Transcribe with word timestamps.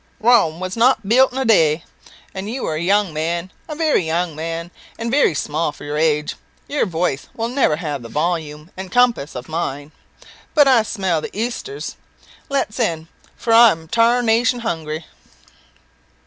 "Rome 0.19 0.59
was 0.59 0.75
not 0.75 1.07
built 1.07 1.31
in 1.31 1.37
a 1.37 1.45
day, 1.45 1.83
and 2.33 2.49
you 2.49 2.65
are 2.65 2.73
a 2.73 2.81
young 2.81 3.13
man 3.13 3.51
a 3.69 3.75
very 3.75 4.01
young 4.03 4.35
man 4.35 4.71
and 4.97 5.11
very 5.11 5.35
small 5.35 5.71
for 5.71 5.83
your 5.83 5.95
age. 5.95 6.35
Your 6.67 6.87
voice 6.87 7.27
will 7.35 7.49
never 7.49 7.75
have 7.75 8.01
the 8.01 8.09
volume 8.09 8.71
and 8.75 8.91
compass 8.91 9.35
of 9.35 9.47
mine. 9.47 9.91
But 10.55 10.67
I 10.67 10.81
smell 10.81 11.21
the 11.21 11.29
i'sters: 11.37 11.97
let's 12.49 12.79
in, 12.79 13.09
for 13.37 13.53
I'm 13.53 13.87
tarnation 13.87 14.61
hungry." 14.61 15.05